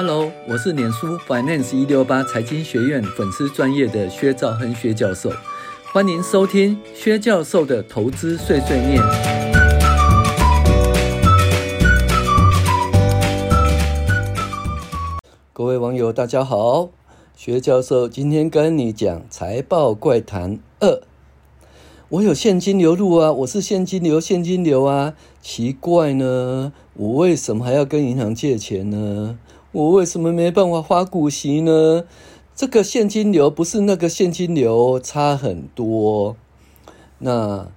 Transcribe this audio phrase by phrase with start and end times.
[0.00, 5.28] Hello，我是脸书 Finance 一六八财经学院粉丝专业的薛兆亨薛教授，
[5.92, 9.02] 欢迎收听薛教授的投资碎碎念。
[15.52, 16.90] 各位网友，大家好，
[17.34, 21.00] 薛教授今天跟你讲财报怪谈二。
[22.10, 29.36] 我有现金流入啊，我是现金流现金流啊，奇怪呢，我为什么还要跟银行借钱呢？
[29.78, 32.02] 我为什么没办法发股息呢？
[32.56, 36.34] 这个现金流不是那个现金流，差很多。
[37.18, 37.68] 那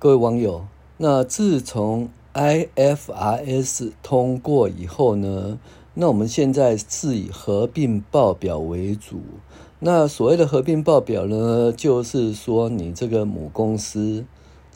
[0.00, 5.60] 各位网友，那自从 IFRS 通过以后呢，
[5.94, 9.20] 那我们现在是以合并报表为主。
[9.78, 14.24] 那所谓的合并报表呢，就是说你这个母公司，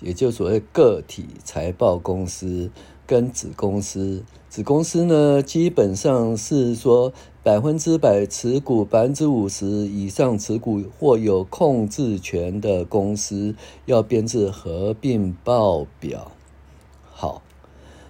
[0.01, 2.71] 也就所谓个体财报公司
[3.09, 7.11] 跟子公司，子公司呢基本上是说
[7.43, 13.55] 百分之百持股，百分之五十以上持股或有控制权的公司
[13.87, 16.33] 要编制合并报表。
[17.11, 17.41] 好，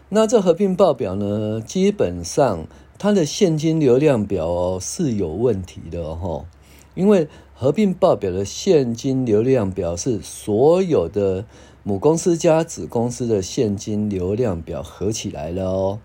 [0.09, 2.67] 那这合并报表呢，基本上
[2.99, 6.47] 它的现金流量表哦是有问题的哦。
[6.97, 11.45] 因为合并报表的现金流量表是所有的
[11.89, 15.99] 母公司加子公司的现金流量表合起来了哦，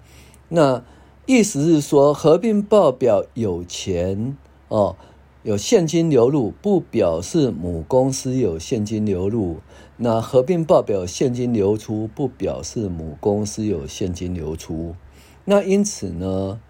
[0.48, 0.82] 那
[1.26, 4.38] 意思是说合并报表有钱
[4.70, 4.96] 哦，
[5.44, 9.58] 有现金流入，不表示母公司有现金流入；
[9.98, 14.96] 那合并报表现金流出，不表示母公司有现金流出。
[15.44, 16.62] 那因此呢，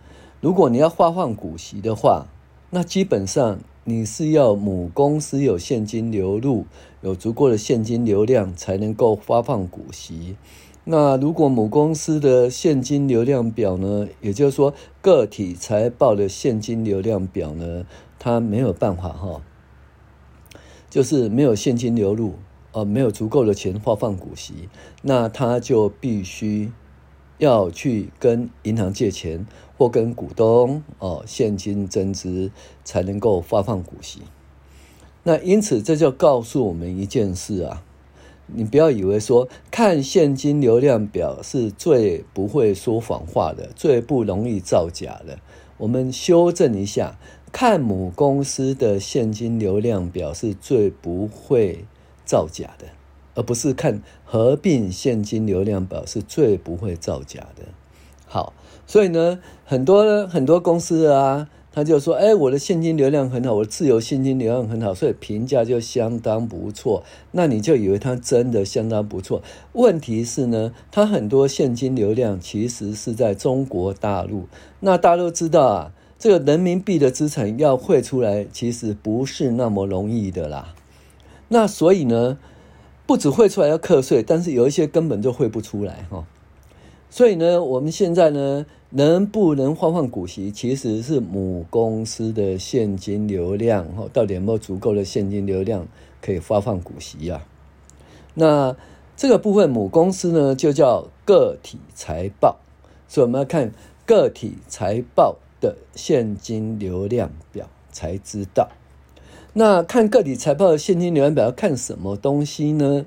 [0.42, 2.26] 如果你要发放股息的话，
[2.72, 3.60] 那基本上。
[3.86, 6.66] 你是要母公司有现金流入，
[7.02, 10.38] 有足够的现金流量才能够发放股息。
[10.86, 17.86] 那如果母公司的现金流量表呢，也就是说个体财报的现金流量表呢，
[18.18, 19.42] 它没有办法哈，
[20.90, 22.36] 就是没有现金流入，
[22.72, 24.70] 呃，没有足够的钱发放股息，
[25.02, 26.72] 那它就必须。
[27.38, 29.46] 要去跟银行借钱
[29.78, 32.52] 或跟股东哦现金增资
[32.84, 34.22] 才能够发放股息。
[35.24, 37.84] 那因此这就告诉我们一件事啊，
[38.48, 45.40] 你不要以为说看现金流量表是最不会说谎话的，最不容易造假的。
[45.78, 47.18] 我们修正一下，
[47.52, 51.86] 看母公司的现金流量表是最不会
[52.26, 52.88] 造假的。
[53.36, 57.64] 而不是看合并现金流量表是最不会造假的。
[58.26, 58.54] 好，
[58.88, 69.42] 所以呢，很多很多公司啊，他就说：“哎，我的现金流量很好，我的自由现金流量很好，所以评价就相当不错。”那你就以为它真的相当不错。
[69.74, 74.48] 问题是呢，它很多现金流量其实是在中国大陆。
[74.80, 80.74] 那大家都知道啊，这个人民币的资产要汇出来，其实不是那么容易的啦。
[81.50, 82.40] 那所以呢，
[83.14, 86.26] 不止汇出来要课税，但是有一些根本就汇不出来哈。
[87.12, 95.86] 所以呢，我们现在呢，能不能发放股息，其实是母公司的现金流量哈，到底有没有足够的现金流量
[96.24, 97.44] 可以发放股息呀？
[98.34, 98.76] 那
[99.16, 102.58] 这个部分母公司呢，就叫个体财报，
[103.08, 103.72] 所以我们要看
[104.08, 108.70] 个体财报的现金流量表才知道。
[109.56, 113.06] 那看个体财报的现金流量表要看什么东西呢？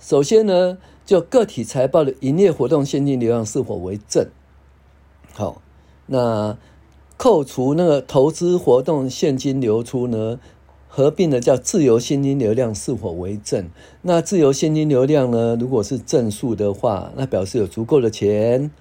[0.00, 4.26] 首先呢，就个体财报的营业活动现金流量是否为正。
[5.34, 5.62] 好，
[6.06, 6.58] 那
[7.16, 10.40] 扣除那个投资活动现金流出呢，
[10.88, 13.68] 合并的叫自由现金流量是否为正？
[14.02, 18.72] 那自由现金流量呢，如果是正数的话，那表示有足够的钱，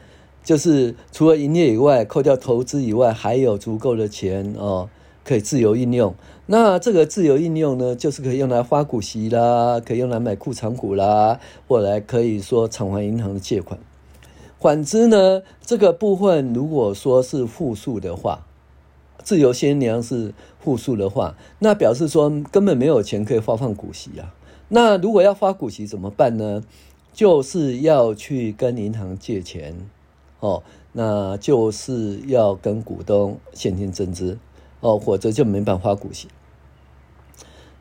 [0.43, 4.89] 就是除了营业以外，扣掉投资以外，还有足够的钱哦。
[5.23, 6.15] 可以自由运用，
[6.49, 13.77] 那这个自由应用呢，就是可以用来发股息啦，可以用来买库藏股啦，或来可以说偿还银行的借款。
[14.57, 18.45] 反之呢，这个部分如果说是负数的话，
[19.21, 24.33] 自由现金流是负数的话，那表示说根本没有钱可以发放股息啊。
[24.69, 26.63] 那如果要发股息怎么办呢？
[27.13, 29.75] 就是要去跟银行借钱，
[30.39, 30.63] 哦，
[30.93, 34.37] 那就是要跟股东现金增资。
[34.79, 36.27] 哦，或者就没办法发股息。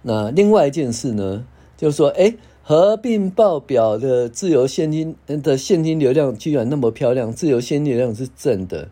[0.08, 1.44] 那另外一件事呢，
[1.76, 2.32] 就是说，哎，
[2.62, 8.88] 合并报表的自由现金的现金流量居然那么漂亮，自由现金流量是正的，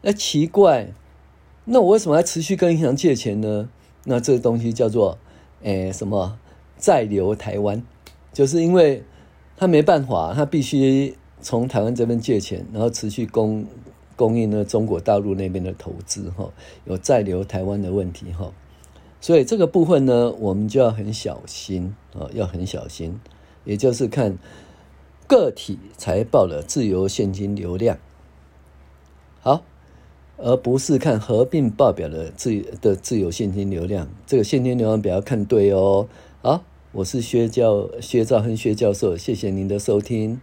[0.00, 0.88] 那奇怪，
[1.66, 3.68] 那我为什么还持续跟银行借钱呢？
[4.04, 5.18] 那这个东西叫做，
[5.62, 6.38] 哎，什么
[6.78, 7.82] 在留台湾，
[8.32, 9.02] 就是因为
[9.58, 13.66] 他没办法，他必须从台湾这边借钱，然后持续供
[14.16, 16.50] 供应呢中国大陆那边的投资哈，
[16.86, 18.50] 有在留台湾的问题哈，
[19.26, 23.18] 所以这个部分呢，我们就要很小心啊，要很小心，
[23.64, 24.38] 也就是看
[25.26, 27.98] 个体财报的自由现金流量，
[29.40, 29.64] 好，
[30.36, 36.06] 而不是看合并报表的自的自由现金流量，这个现金流量表要看对哦。
[36.40, 36.62] 好，
[36.92, 40.40] 我是薛教薛兆亨薛教授，谢谢您的收听。